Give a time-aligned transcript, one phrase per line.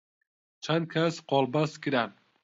[0.63, 2.11] چەند کەس قۆڵبەست کران